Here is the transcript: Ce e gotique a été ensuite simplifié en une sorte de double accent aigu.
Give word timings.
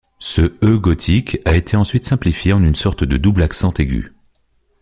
Ce 0.17 0.41
e 0.63 0.79
gotique 0.79 1.37
a 1.45 1.55
été 1.55 1.77
ensuite 1.77 2.05
simplifié 2.05 2.53
en 2.53 2.63
une 2.63 2.73
sorte 2.73 3.03
de 3.03 3.17
double 3.17 3.43
accent 3.43 3.71
aigu. 3.77 4.13